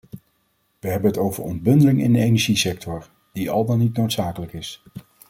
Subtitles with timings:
[0.79, 4.83] We hebben het over ontbundeling in de energiesector, die al dan niet noodzakelijk is.